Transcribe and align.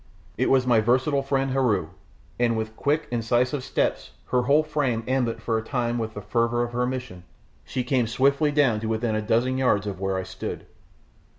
It 0.35 0.49
was 0.49 0.65
my 0.65 0.79
versatile 0.79 1.21
friend 1.21 1.51
Heru, 1.51 1.89
and 2.39 2.57
with 2.57 2.75
quick, 2.75 3.07
incisive 3.11 3.63
steps, 3.63 4.09
her 4.29 4.41
whole 4.41 4.63
frame 4.63 5.03
ambent 5.07 5.43
for 5.43 5.61
the 5.61 5.69
time 5.69 5.99
with 5.99 6.15
the 6.15 6.23
fervour 6.23 6.63
of 6.63 6.73
her 6.73 6.87
mission, 6.87 7.21
she 7.63 7.83
came 7.83 8.07
swiftly 8.07 8.51
down 8.51 8.79
to 8.79 8.87
within 8.87 9.13
a 9.13 9.21
dozen 9.21 9.59
yards 9.59 9.85
of 9.85 9.99
where 9.99 10.17
I 10.17 10.23
stood. 10.23 10.65